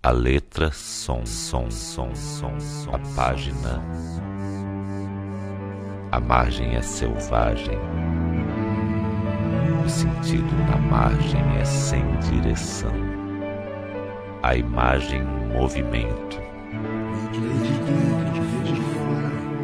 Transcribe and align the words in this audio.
A 0.00 0.12
letra, 0.12 0.70
som, 0.70 1.26
som, 1.26 1.68
som, 1.72 2.14
som, 2.14 2.60
som. 2.60 2.94
A 2.94 2.98
página. 3.16 3.82
A 6.12 6.20
margem 6.20 6.76
é 6.76 6.80
selvagem. 6.80 7.76
O 9.84 9.88
sentido 9.88 10.54
na 10.70 10.76
margem 10.76 11.42
é 11.60 11.64
sem 11.64 12.04
direção. 12.30 12.92
A 14.40 14.54
imagem, 14.54 15.24
movimento. 15.52 16.40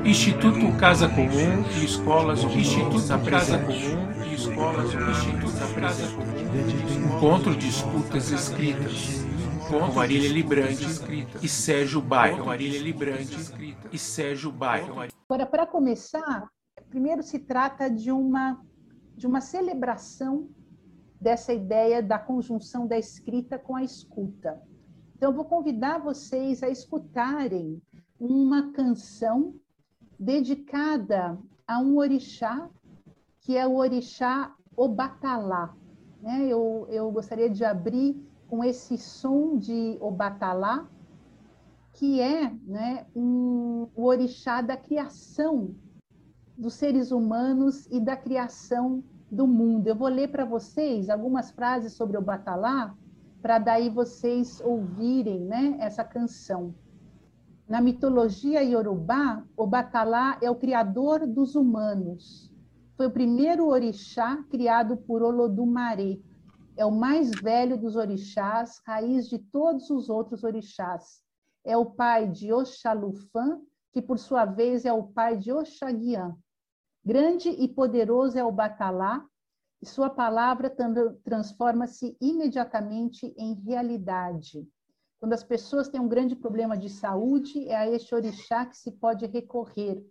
Instituto 0.05 0.73
Casa 0.79 1.09
Comum 1.09 1.65
e 1.81 1.85
Escolas 1.85 2.43
Instituto 2.43 3.31
Casa 3.31 3.59
Comum 3.59 4.09
e 4.27 4.35
Escolas 4.35 4.93
Instituto 4.93 5.75
Casa 5.81 6.09
Comum 6.09 7.17
Encontro 7.17 7.57
de 7.57 7.69
Escutas 7.69 8.31
Escritas 8.31 9.24
com 9.75 9.93
Marília 9.93 10.31
Librante 10.31 10.87
e 11.43 11.49
Sérgio 11.49 12.01
Bairro 12.01 12.47
Marília 12.47 12.81
Librante 12.81 13.37
e 13.93 13.99
Sérgio 13.99 14.53
Bairro 14.53 15.01
Agora, 15.29 15.47
para 15.47 15.67
começar, 15.67 16.49
primeiro 16.89 17.25
se 17.25 17.41
trata 17.41 17.91
de 17.91 18.13
uma, 18.13 18.65
de 19.17 19.27
uma 19.27 19.41
celebração 19.41 20.49
dessa 21.21 21.53
ideia 21.53 22.01
da 22.01 22.21
conjunção 22.21 22.87
da 22.87 22.97
escrita 22.97 23.59
com 23.59 23.75
a 23.75 23.83
escuta. 23.83 24.63
Então, 25.17 25.31
eu 25.31 25.35
vou 25.35 25.45
convidar 25.45 25.99
vocês 25.99 26.63
a 26.63 26.69
escutarem 26.69 27.83
uma 28.21 28.71
canção 28.71 29.57
dedicada 30.21 31.37
a 31.67 31.81
um 31.81 31.97
orixá, 31.97 32.71
que 33.41 33.57
é 33.57 33.67
o 33.67 33.75
orixá 33.75 34.55
Obatalá. 34.77 35.75
Né? 36.23 36.47
Eu, 36.47 36.87
eu 36.91 37.11
gostaria 37.11 37.51
de 37.51 37.65
abrir 37.65 38.23
com 38.55 38.63
esse 38.63 38.97
som 38.97 39.59
de 39.59 39.99
Obatalá, 40.01 40.87
que 41.93 42.21
é 42.21 42.55
né, 42.65 43.05
um, 43.13 43.89
o 43.97 44.05
orixá 44.05 44.61
da 44.61 44.77
criação 44.77 45.75
dos 46.57 46.75
seres 46.75 47.11
humanos 47.11 47.89
e 47.91 47.99
da 47.99 48.17
criação 48.17 49.03
do 49.29 49.45
mundo. 49.45 49.89
Eu 49.89 49.97
vou 49.97 50.07
ler 50.07 50.29
para 50.29 50.45
vocês 50.45 51.11
algumas 51.11 51.51
frases 51.51 51.95
sobre 51.95 52.17
Obatalá, 52.17 52.95
para 53.43 53.59
daí 53.59 53.91
vocês 53.91 54.61
ouvirem 54.61 55.41
né, 55.41 55.77
essa 55.81 56.05
canção. 56.05 56.73
Na 57.69 57.81
mitologia 57.81 58.63
iorubá, 58.63 59.43
o 59.57 59.67
Batalá 59.67 60.39
é 60.41 60.49
o 60.49 60.55
criador 60.55 61.27
dos 61.27 61.57
humanos. 61.57 62.55
Foi 62.97 63.09
o 63.09 63.13
primeiro 63.13 63.67
orixá 63.67 64.45
criado 64.49 64.97
por 64.97 65.25
Olodumare. 65.25 66.23
É 66.77 66.85
o 66.85 66.91
mais 66.91 67.31
velho 67.31 67.79
dos 67.79 67.95
orixás, 67.95 68.81
raiz 68.85 69.29
de 69.29 69.39
todos 69.39 69.91
os 69.91 70.11
outros 70.11 70.43
orixás. 70.43 71.23
É 71.65 71.77
o 71.77 71.87
pai 71.87 72.29
de 72.29 72.53
Oxalufã, 72.53 73.61
que 73.93 74.03
por 74.03 74.19
sua 74.19 74.45
vez 74.45 74.85
é 74.85 74.93
o 74.93 75.05
pai 75.05 75.37
de 75.37 75.53
Oxaguian. 75.53 76.37
Grande 77.05 77.49
e 77.49 77.69
poderoso 77.69 78.37
é 78.37 78.45
o 78.45 78.51
Batalá, 78.51 79.25
e 79.81 79.87
sua 79.87 80.11
palavra 80.11 80.75
transforma-se 81.23 82.17
imediatamente 82.21 83.33
em 83.37 83.55
realidade. 83.55 84.67
Quando 85.21 85.35
as 85.35 85.45
pessoas 85.45 85.89
têm 85.89 86.01
um 86.01 86.09
grande 86.09 86.35
problema 86.35 86.77
de 86.77 86.89
saúde, 86.89 87.69
é 87.69 87.77
a 87.77 87.89
este 87.89 88.15
orixá 88.15 88.67
que 88.67 88.77
se 88.77 88.91
pode 88.93 89.27
recorrer. 89.27 90.05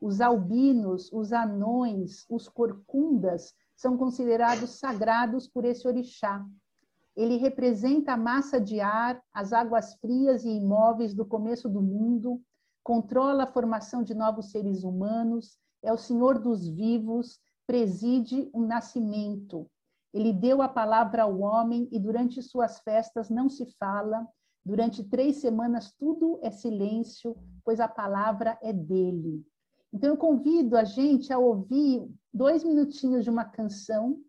Os 0.00 0.20
albinos, 0.20 1.12
os 1.12 1.32
anões, 1.32 2.26
os 2.28 2.48
corcundas 2.48 3.54
são 3.78 3.96
considerados 3.96 4.78
sagrados 4.78 5.48
por 5.48 5.64
esse 5.64 5.88
orixá. 5.88 6.44
Ele 7.16 7.38
representa 7.38 8.12
a 8.12 8.16
massa 8.16 8.60
de 8.60 8.78
ar, 8.78 9.22
as 9.32 9.54
águas 9.54 9.94
frias 10.00 10.44
e 10.44 10.50
imóveis 10.50 11.14
do 11.14 11.24
começo 11.24 11.66
do 11.66 11.80
mundo, 11.80 12.42
controla 12.84 13.44
a 13.44 13.52
formação 13.52 14.02
de 14.02 14.14
novos 14.14 14.50
seres 14.50 14.84
humanos, 14.84 15.56
é 15.82 15.90
o 15.90 15.96
senhor 15.96 16.38
dos 16.38 16.68
vivos, 16.68 17.40
preside 17.66 18.50
um 18.52 18.66
nascimento. 18.66 19.66
Ele 20.12 20.32
deu 20.34 20.60
a 20.60 20.68
palavra 20.68 21.22
ao 21.22 21.38
homem 21.38 21.88
e 21.90 21.98
durante 21.98 22.42
suas 22.42 22.80
festas 22.80 23.30
não 23.30 23.48
se 23.48 23.64
fala, 23.78 24.28
Durante 24.68 25.02
três 25.02 25.36
semanas, 25.36 25.94
tudo 25.98 26.38
é 26.42 26.50
silêncio, 26.50 27.34
pois 27.64 27.80
a 27.80 27.88
palavra 27.88 28.58
é 28.62 28.70
dele. 28.70 29.42
Então, 29.92 30.10
eu 30.10 30.16
convido 30.16 30.76
a 30.76 30.84
gente 30.84 31.32
a 31.32 31.38
ouvir 31.38 32.06
dois 32.32 32.62
minutinhos 32.62 33.24
de 33.24 33.30
uma 33.30 33.44
canção 33.44 34.20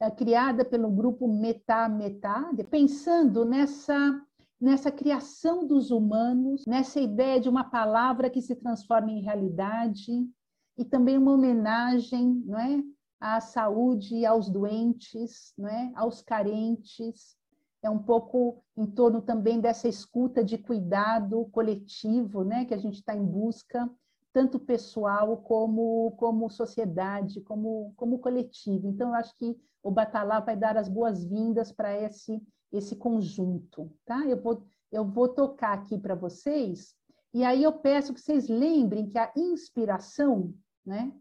é, 0.00 0.10
criada 0.10 0.64
pelo 0.64 0.90
grupo 0.90 1.28
Metá 1.28 1.88
Metá, 1.88 2.50
pensando 2.68 3.44
nessa, 3.44 4.20
nessa 4.60 4.90
criação 4.90 5.66
dos 5.66 5.90
humanos, 5.90 6.64
nessa 6.66 7.00
ideia 7.00 7.40
de 7.40 7.48
uma 7.48 7.64
palavra 7.64 8.28
que 8.28 8.42
se 8.42 8.56
transforma 8.56 9.10
em 9.10 9.22
realidade, 9.22 10.28
e 10.76 10.84
também 10.84 11.16
uma 11.16 11.32
homenagem 11.32 12.42
não 12.44 12.58
é, 12.58 12.82
à 13.20 13.40
saúde, 13.40 14.26
aos 14.26 14.50
doentes, 14.50 15.54
não 15.56 15.68
é, 15.68 15.92
aos 15.94 16.20
carentes, 16.20 17.36
é 17.82 17.88
um 17.88 18.02
pouco 18.02 18.62
em 18.76 18.86
torno 18.86 19.22
também 19.22 19.60
dessa 19.60 19.86
escuta 19.86 20.42
de 20.42 20.58
cuidado 20.58 21.44
coletivo, 21.52 22.42
né, 22.42 22.64
que 22.64 22.74
a 22.74 22.78
gente 22.78 22.94
está 22.94 23.14
em 23.14 23.24
busca, 23.24 23.88
tanto 24.34 24.58
pessoal 24.58 25.36
como 25.36 26.10
como 26.18 26.50
sociedade, 26.50 27.40
como 27.40 27.94
como 27.96 28.18
coletivo. 28.18 28.88
Então, 28.88 29.10
eu 29.10 29.14
acho 29.14 29.32
que 29.36 29.56
o 29.80 29.92
Batalá 29.92 30.40
vai 30.40 30.56
dar 30.56 30.76
as 30.76 30.88
boas-vindas 30.88 31.70
para 31.70 31.96
esse 31.98 32.42
esse 32.72 32.96
conjunto, 32.96 33.90
tá? 34.04 34.26
Eu 34.26 34.36
vou 34.42 34.66
eu 34.90 35.04
vou 35.04 35.28
tocar 35.28 35.72
aqui 35.72 35.96
para 35.96 36.16
vocês 36.16 36.96
e 37.32 37.44
aí 37.44 37.62
eu 37.62 37.72
peço 37.72 38.12
que 38.12 38.20
vocês 38.20 38.48
lembrem 38.48 39.08
que 39.08 39.18
a 39.18 39.32
inspiração, 39.36 40.52
né, 40.84 41.12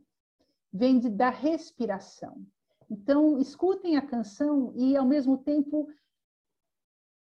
vem 0.72 1.00
de, 1.00 1.10
da 1.10 1.30
respiração. 1.30 2.44
Então, 2.90 3.40
escutem 3.40 3.96
a 3.96 4.02
canção 4.06 4.74
e, 4.76 4.96
ao 4.96 5.06
mesmo 5.06 5.38
tempo, 5.38 5.88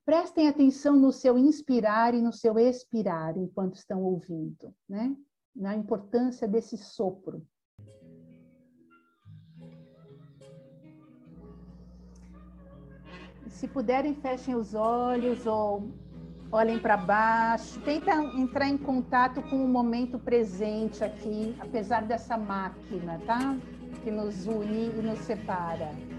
Prestem 0.04 0.48
atenção 0.48 0.97
no 0.97 1.12
seu 1.12 1.38
inspirar 1.38 2.12
e 2.12 2.20
no 2.20 2.32
seu 2.32 2.59
expirar 2.59 3.36
enquanto 3.38 3.76
estão 3.76 4.03
ouvindo, 4.03 4.74
né? 4.88 5.16
Na 5.54 5.74
importância 5.74 6.48
desse 6.48 6.76
sopro. 6.76 7.46
Se 13.48 13.68
puderem, 13.68 14.14
fechem 14.14 14.54
os 14.54 14.74
olhos 14.74 15.46
ou 15.46 15.92
olhem 16.50 16.78
para 16.78 16.96
baixo. 16.96 17.80
Tenta 17.82 18.14
entrar 18.36 18.68
em 18.68 18.78
contato 18.78 19.42
com 19.42 19.64
o 19.64 19.68
momento 19.68 20.18
presente 20.18 21.04
aqui, 21.04 21.56
apesar 21.60 22.02
dessa 22.02 22.36
máquina, 22.36 23.20
tá? 23.26 23.56
Que 24.02 24.10
nos 24.10 24.46
une 24.46 24.88
e 24.88 25.02
nos 25.02 25.18
separa. 25.20 26.11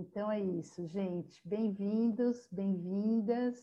Então 0.00 0.30
é 0.30 0.40
isso, 0.40 0.86
gente. 0.86 1.42
Bem-vindos, 1.44 2.46
bem-vindas. 2.52 3.58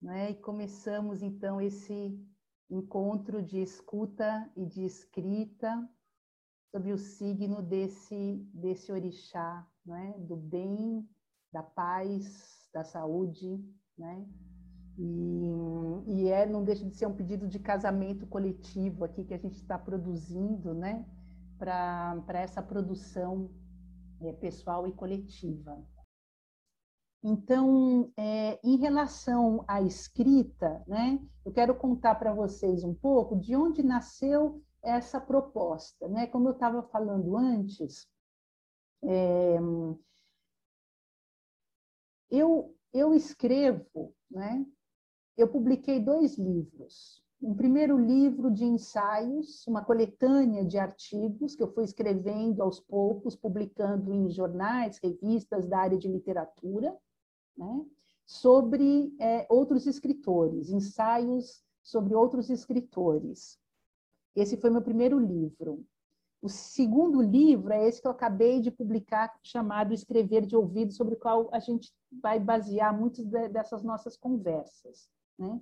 Né? 0.00 0.32
E 0.32 0.34
começamos 0.34 1.22
então 1.22 1.58
esse 1.58 2.20
encontro 2.68 3.42
de 3.42 3.58
escuta 3.58 4.50
e 4.54 4.66
de 4.66 4.84
escrita 4.84 5.88
sobre 6.70 6.92
o 6.92 6.98
signo 6.98 7.62
desse, 7.62 8.46
desse 8.52 8.92
orixá, 8.92 9.66
né? 9.84 10.14
do 10.18 10.36
bem, 10.36 11.08
da 11.50 11.62
paz, 11.62 12.68
da 12.70 12.84
saúde, 12.84 13.64
né? 13.96 14.28
E, 14.98 15.48
e 16.06 16.28
é, 16.28 16.44
não 16.44 16.62
deixa 16.62 16.84
de 16.84 16.94
ser 16.94 17.06
um 17.06 17.16
pedido 17.16 17.48
de 17.48 17.58
casamento 17.58 18.26
coletivo 18.26 19.06
aqui 19.06 19.24
que 19.24 19.32
a 19.32 19.38
gente 19.38 19.56
está 19.56 19.78
produzindo, 19.78 20.74
né? 20.74 21.06
Para 21.56 22.38
essa 22.40 22.60
produção 22.60 23.50
pessoal 24.40 24.86
e 24.86 24.92
coletiva. 24.92 25.82
Então, 27.22 28.10
é, 28.16 28.58
em 28.64 28.76
relação 28.76 29.62
à 29.68 29.82
escrita, 29.82 30.82
né, 30.86 31.20
eu 31.44 31.52
quero 31.52 31.74
contar 31.74 32.14
para 32.14 32.32
vocês 32.32 32.82
um 32.82 32.94
pouco 32.94 33.36
de 33.36 33.54
onde 33.54 33.82
nasceu 33.82 34.62
essa 34.82 35.20
proposta. 35.20 36.08
Né? 36.08 36.26
Como 36.26 36.48
eu 36.48 36.52
estava 36.52 36.82
falando 36.82 37.36
antes, 37.36 38.08
é, 39.02 39.58
eu, 42.30 42.74
eu 42.92 43.14
escrevo, 43.14 44.14
né? 44.30 44.64
eu 45.36 45.48
publiquei 45.48 46.00
dois 46.00 46.38
livros. 46.38 47.22
Um 47.42 47.54
primeiro 47.54 47.96
livro 47.96 48.50
de 48.50 48.66
ensaios, 48.66 49.66
uma 49.66 49.82
coletânea 49.82 50.62
de 50.62 50.76
artigos 50.76 51.56
que 51.56 51.62
eu 51.62 51.72
fui 51.72 51.84
escrevendo 51.84 52.62
aos 52.62 52.80
poucos, 52.80 53.34
publicando 53.34 54.12
em 54.12 54.28
jornais, 54.28 54.98
revistas 54.98 55.66
da 55.66 55.78
área 55.78 55.96
de 55.96 56.06
literatura 56.06 56.94
né, 57.56 57.86
sobre 58.26 59.14
é, 59.18 59.46
outros 59.48 59.86
escritores, 59.86 60.68
ensaios 60.68 61.64
sobre 61.82 62.14
outros 62.14 62.50
escritores. 62.50 63.58
Esse 64.36 64.58
foi 64.58 64.68
meu 64.68 64.82
primeiro 64.82 65.18
livro. 65.18 65.82
O 66.42 66.48
segundo 66.48 67.22
livro 67.22 67.72
é 67.72 67.88
esse 67.88 68.02
que 68.02 68.06
eu 68.06 68.12
acabei 68.12 68.60
de 68.60 68.70
publicar, 68.70 69.34
chamado 69.42 69.94
Escrever 69.94 70.44
de 70.44 70.56
Ouvido, 70.56 70.92
sobre 70.92 71.14
o 71.14 71.18
qual 71.18 71.48
a 71.52 71.58
gente 71.58 71.90
vai 72.22 72.38
basear 72.38 72.98
muitas 72.98 73.26
dessas 73.26 73.82
nossas 73.82 74.16
conversas. 74.16 75.10
Né? 75.38 75.58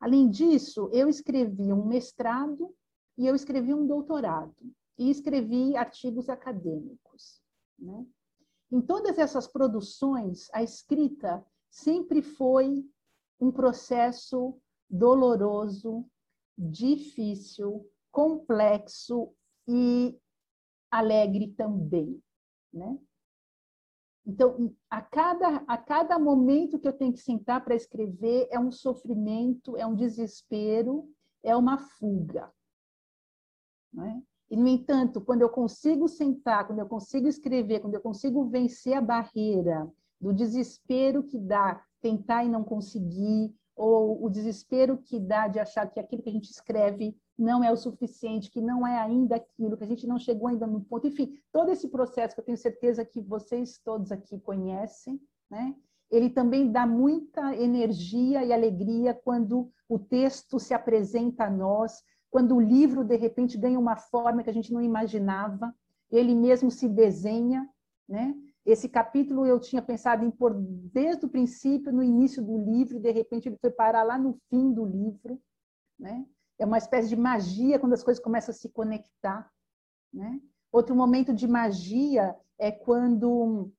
Além 0.00 0.28
disso, 0.30 0.88
eu 0.92 1.08
escrevi 1.08 1.72
um 1.72 1.84
mestrado 1.84 2.74
e 3.16 3.26
eu 3.26 3.34
escrevi 3.34 3.72
um 3.72 3.86
doutorado, 3.86 4.54
e 4.98 5.10
escrevi 5.10 5.76
artigos 5.76 6.28
acadêmicos. 6.28 7.40
Né? 7.78 8.06
Em 8.70 8.80
todas 8.80 9.18
essas 9.18 9.46
produções, 9.46 10.48
a 10.52 10.62
escrita 10.62 11.44
sempre 11.70 12.22
foi 12.22 12.84
um 13.40 13.50
processo 13.50 14.58
doloroso, 14.88 16.04
difícil, 16.56 17.88
complexo 18.10 19.32
e 19.68 20.18
alegre 20.90 21.48
também, 21.48 22.22
né? 22.72 22.98
Então, 24.26 24.74
a 24.90 25.00
cada, 25.00 25.62
a 25.68 25.78
cada 25.78 26.18
momento 26.18 26.80
que 26.80 26.88
eu 26.88 26.92
tenho 26.92 27.12
que 27.12 27.20
sentar 27.20 27.64
para 27.64 27.76
escrever 27.76 28.48
é 28.50 28.58
um 28.58 28.72
sofrimento, 28.72 29.76
é 29.76 29.86
um 29.86 29.94
desespero, 29.94 31.08
é 31.44 31.56
uma 31.56 31.78
fuga. 31.78 32.50
É? 33.98 34.20
E, 34.50 34.56
no 34.56 34.66
entanto, 34.66 35.20
quando 35.20 35.42
eu 35.42 35.48
consigo 35.48 36.08
sentar, 36.08 36.66
quando 36.66 36.80
eu 36.80 36.88
consigo 36.88 37.28
escrever, 37.28 37.80
quando 37.80 37.94
eu 37.94 38.00
consigo 38.00 38.44
vencer 38.46 38.94
a 38.94 39.00
barreira 39.00 39.88
do 40.20 40.32
desespero 40.32 41.22
que 41.22 41.38
dá 41.38 41.82
tentar 42.00 42.44
e 42.44 42.48
não 42.48 42.64
conseguir, 42.64 43.54
ou 43.76 44.24
o 44.24 44.30
desespero 44.30 44.96
que 44.96 45.20
dá 45.20 45.46
de 45.46 45.58
achar 45.58 45.86
que 45.86 46.00
aquilo 46.00 46.22
que 46.22 46.30
a 46.30 46.32
gente 46.32 46.50
escreve 46.50 47.14
não 47.38 47.62
é 47.62 47.70
o 47.70 47.76
suficiente, 47.76 48.50
que 48.50 48.62
não 48.62 48.86
é 48.86 48.98
ainda 48.98 49.36
aquilo, 49.36 49.76
que 49.76 49.84
a 49.84 49.86
gente 49.86 50.06
não 50.06 50.18
chegou 50.18 50.48
ainda 50.48 50.66
no 50.66 50.80
ponto. 50.80 51.06
Enfim, 51.06 51.38
todo 51.52 51.70
esse 51.70 51.88
processo 51.88 52.34
que 52.34 52.40
eu 52.40 52.44
tenho 52.44 52.56
certeza 52.56 53.04
que 53.04 53.20
vocês 53.20 53.78
todos 53.84 54.10
aqui 54.10 54.40
conhecem, 54.40 55.20
né? 55.50 55.76
ele 56.10 56.30
também 56.30 56.70
dá 56.70 56.86
muita 56.86 57.54
energia 57.54 58.44
e 58.44 58.52
alegria 58.52 59.12
quando 59.12 59.70
o 59.88 59.98
texto 59.98 60.58
se 60.58 60.72
apresenta 60.72 61.44
a 61.44 61.50
nós, 61.50 62.02
quando 62.30 62.56
o 62.56 62.60
livro, 62.60 63.04
de 63.04 63.16
repente, 63.16 63.58
ganha 63.58 63.78
uma 63.78 63.96
forma 63.96 64.42
que 64.42 64.50
a 64.50 64.52
gente 64.52 64.72
não 64.72 64.80
imaginava, 64.80 65.74
ele 66.10 66.34
mesmo 66.34 66.70
se 66.70 66.88
desenha, 66.88 67.68
né? 68.08 68.34
Esse 68.66 68.88
capítulo 68.88 69.46
eu 69.46 69.60
tinha 69.60 69.80
pensado 69.80 70.24
em 70.24 70.30
pôr 70.30 70.52
desde 70.92 71.24
o 71.24 71.28
princípio, 71.28 71.92
no 71.92 72.02
início 72.02 72.44
do 72.44 72.58
livro, 72.58 72.96
e 72.96 73.00
de 73.00 73.12
repente 73.12 73.48
ele 73.48 73.56
foi 73.60 73.70
parar 73.70 74.02
lá 74.02 74.18
no 74.18 74.36
fim 74.50 74.72
do 74.72 74.84
livro, 74.84 75.40
né? 75.98 76.26
É 76.58 76.66
uma 76.66 76.78
espécie 76.78 77.08
de 77.08 77.16
magia 77.16 77.78
quando 77.78 77.92
as 77.92 78.02
coisas 78.02 78.22
começam 78.22 78.52
a 78.52 78.56
se 78.56 78.68
conectar, 78.70 79.48
né? 80.12 80.40
Outro 80.72 80.96
momento 80.96 81.32
de 81.32 81.46
magia 81.46 82.34
é 82.58 82.72
quando 82.72 83.70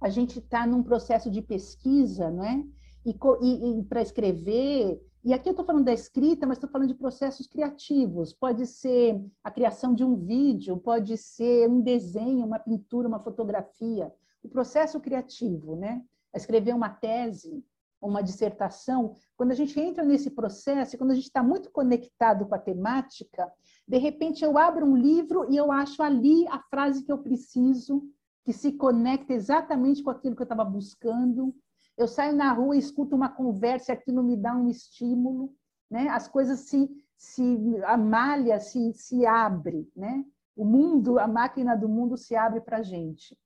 a 0.00 0.08
gente 0.08 0.38
está 0.38 0.64
num 0.64 0.84
processo 0.84 1.28
de 1.30 1.42
pesquisa, 1.42 2.30
não 2.30 2.44
é? 2.44 2.64
E, 3.04 3.18
e, 3.42 3.80
e 3.80 3.84
para 3.84 4.02
escrever, 4.02 5.00
e 5.24 5.32
aqui 5.32 5.48
eu 5.48 5.50
estou 5.50 5.66
falando 5.66 5.84
da 5.84 5.92
escrita, 5.92 6.46
mas 6.46 6.58
estou 6.58 6.70
falando 6.70 6.88
de 6.88 6.94
processos 6.94 7.46
criativos. 7.46 8.32
Pode 8.32 8.66
ser 8.66 9.20
a 9.42 9.50
criação 9.50 9.94
de 9.94 10.04
um 10.04 10.16
vídeo, 10.16 10.76
pode 10.76 11.16
ser 11.16 11.68
um 11.68 11.80
desenho, 11.80 12.46
uma 12.46 12.58
pintura, 12.58 13.08
uma 13.08 13.18
fotografia. 13.18 14.12
O 14.48 14.50
processo 14.50 14.98
criativo, 14.98 15.76
né? 15.76 16.02
Escrever 16.34 16.74
uma 16.74 16.88
tese, 16.88 17.64
uma 18.00 18.22
dissertação. 18.22 19.14
Quando 19.36 19.52
a 19.52 19.54
gente 19.54 19.78
entra 19.78 20.02
nesse 20.02 20.30
processo, 20.30 20.96
quando 20.98 21.10
a 21.10 21.14
gente 21.14 21.26
está 21.26 21.42
muito 21.42 21.70
conectado 21.70 22.46
com 22.46 22.54
a 22.54 22.58
temática, 22.58 23.52
de 23.86 23.98
repente 23.98 24.44
eu 24.44 24.56
abro 24.58 24.86
um 24.86 24.96
livro 24.96 25.50
e 25.50 25.56
eu 25.56 25.70
acho 25.70 26.02
ali 26.02 26.46
a 26.48 26.58
frase 26.58 27.04
que 27.04 27.12
eu 27.12 27.18
preciso, 27.18 28.02
que 28.44 28.52
se 28.52 28.72
conecta 28.72 29.32
exatamente 29.32 30.02
com 30.02 30.10
aquilo 30.10 30.34
que 30.34 30.42
eu 30.42 30.44
estava 30.44 30.64
buscando 30.64 31.54
eu 31.98 32.06
saio 32.06 32.34
na 32.34 32.52
rua 32.52 32.76
e 32.76 32.78
escuto 32.78 33.16
uma 33.16 33.28
conversa, 33.28 33.92
aquilo 33.92 34.22
me 34.22 34.36
dá 34.36 34.54
um 34.54 34.68
estímulo, 34.68 35.52
né? 35.90 36.08
as 36.08 36.28
coisas 36.28 36.60
se, 36.60 36.88
se 37.16 37.58
a 37.84 37.96
malha 37.96 38.60
se, 38.60 38.92
se 38.94 39.26
abre, 39.26 39.90
né? 39.96 40.24
o 40.54 40.64
mundo, 40.64 41.18
a 41.18 41.26
máquina 41.26 41.76
do 41.76 41.88
mundo 41.88 42.16
se 42.16 42.36
abre 42.36 42.60
para 42.60 42.78
a 42.78 42.82
gente. 42.82 43.36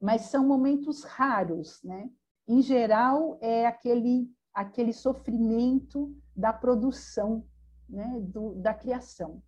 Mas 0.00 0.22
são 0.22 0.46
momentos 0.46 1.02
raros. 1.04 1.82
Né? 1.82 2.10
Em 2.46 2.62
geral, 2.62 3.38
é 3.40 3.66
aquele, 3.66 4.30
aquele 4.54 4.92
sofrimento 4.92 6.16
da 6.34 6.52
produção, 6.52 7.44
né? 7.88 8.20
Do, 8.20 8.54
da 8.54 8.74
criação. 8.74 9.42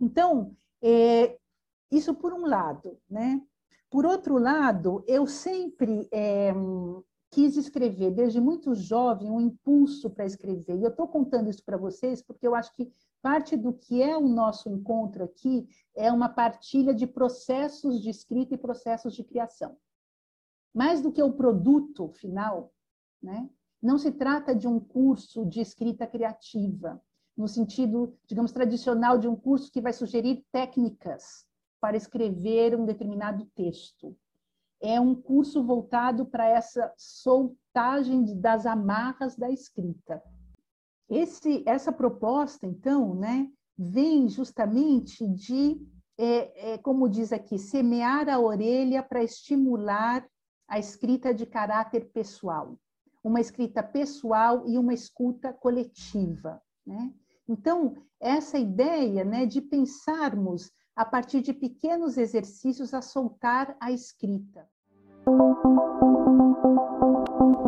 Então, 0.00 0.56
é, 0.82 1.38
isso 1.90 2.14
por 2.14 2.32
um 2.32 2.46
lado. 2.46 2.98
Né? 3.08 3.40
Por 3.90 4.06
outro 4.06 4.38
lado, 4.38 5.04
eu 5.06 5.26
sempre 5.26 6.08
é, 6.12 6.52
quis 7.30 7.56
escrever 7.56 8.10
desde 8.10 8.40
muito 8.40 8.74
jovem 8.74 9.30
um 9.30 9.40
impulso 9.40 10.10
para 10.10 10.26
escrever. 10.26 10.78
E 10.78 10.82
eu 10.82 10.90
estou 10.90 11.08
contando 11.08 11.48
isso 11.48 11.64
para 11.64 11.76
vocês 11.76 12.22
porque 12.22 12.46
eu 12.46 12.54
acho 12.54 12.72
que 12.74 12.92
parte 13.22 13.56
do 13.56 13.72
que 13.72 14.02
é 14.02 14.16
o 14.16 14.28
nosso 14.28 14.68
encontro 14.68 15.24
aqui 15.24 15.66
é 15.96 16.10
uma 16.10 16.28
partilha 16.28 16.92
de 16.92 17.06
processos 17.06 18.02
de 18.02 18.10
escrita 18.10 18.54
e 18.54 18.58
processos 18.58 19.14
de 19.14 19.22
criação. 19.22 19.76
Mais 20.74 21.00
do 21.00 21.12
que 21.12 21.22
o 21.22 21.32
produto 21.32 22.08
final, 22.08 22.72
né? 23.22 23.48
não 23.80 23.96
se 23.96 24.10
trata 24.10 24.54
de 24.54 24.66
um 24.66 24.80
curso 24.80 25.46
de 25.46 25.60
escrita 25.60 26.06
criativa, 26.06 27.00
no 27.36 27.48
sentido, 27.48 28.18
digamos, 28.26 28.52
tradicional 28.52 29.16
de 29.16 29.28
um 29.28 29.36
curso 29.36 29.70
que 29.72 29.80
vai 29.80 29.92
sugerir 29.92 30.44
técnicas 30.52 31.46
para 31.80 31.96
escrever 31.96 32.78
um 32.78 32.84
determinado 32.84 33.46
texto 33.54 34.16
é 34.82 35.00
um 35.00 35.14
curso 35.14 35.62
voltado 35.62 36.26
para 36.26 36.44
essa 36.46 36.92
soltagem 36.96 38.40
das 38.40 38.66
amarras 38.66 39.36
da 39.36 39.48
escrita. 39.48 40.20
Esse, 41.08 41.62
essa 41.66 41.92
proposta, 41.92 42.66
então, 42.66 43.14
né, 43.14 43.48
vem 43.76 44.28
justamente 44.28 45.26
de, 45.26 45.80
é, 46.18 46.72
é, 46.72 46.78
como 46.78 47.08
diz 47.08 47.32
aqui, 47.32 47.58
semear 47.58 48.28
a 48.28 48.38
orelha 48.38 49.02
para 49.02 49.22
estimular 49.22 50.26
a 50.68 50.78
escrita 50.78 51.34
de 51.34 51.44
caráter 51.44 52.10
pessoal, 52.12 52.78
uma 53.22 53.40
escrita 53.40 53.82
pessoal 53.82 54.64
e 54.66 54.78
uma 54.78 54.94
escuta 54.94 55.52
coletiva. 55.52 56.60
Né? 56.86 57.12
Então, 57.48 57.94
essa 58.20 58.58
ideia 58.58 59.24
né, 59.24 59.44
de 59.44 59.60
pensarmos 59.60 60.70
a 60.94 61.04
partir 61.04 61.40
de 61.40 61.52
pequenos 61.52 62.16
exercícios, 62.16 62.92
a 62.92 63.00
soltar 63.00 63.76
a 63.80 63.90
escrita. 63.90 64.68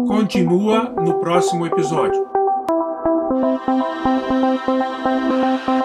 Continua 0.07 0.91
no 0.91 1.21
próximo 1.21 1.67
episódio. 1.67 2.44
Thank 3.57 3.69
you. 5.69 5.84